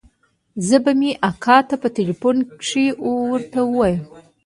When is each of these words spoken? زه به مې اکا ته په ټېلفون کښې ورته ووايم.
زه 0.67 0.77
به 0.83 0.91
مې 0.99 1.11
اکا 1.29 1.57
ته 1.69 1.75
په 1.81 1.87
ټېلفون 1.95 2.37
کښې 2.61 2.85
ورته 3.31 3.59
ووايم. 3.65 4.01